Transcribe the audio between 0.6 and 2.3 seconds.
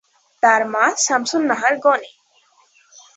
মা শামসুন নাহার গনি।